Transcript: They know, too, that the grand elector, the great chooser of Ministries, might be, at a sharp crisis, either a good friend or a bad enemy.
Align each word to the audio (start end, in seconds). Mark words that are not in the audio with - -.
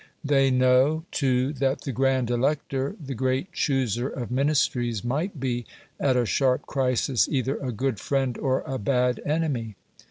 They 0.25 0.49
know, 0.49 1.05
too, 1.11 1.53
that 1.53 1.81
the 1.81 1.91
grand 1.91 2.31
elector, 2.31 2.95
the 2.99 3.13
great 3.13 3.51
chooser 3.53 4.09
of 4.09 4.31
Ministries, 4.31 5.03
might 5.03 5.39
be, 5.39 5.63
at 5.99 6.17
a 6.17 6.25
sharp 6.25 6.63
crisis, 6.63 7.29
either 7.29 7.57
a 7.57 7.71
good 7.71 7.99
friend 7.99 8.35
or 8.39 8.61
a 8.61 8.79
bad 8.79 9.21
enemy. 9.23 9.75